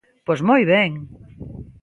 [0.25, 0.91] ¡Pois moi ben!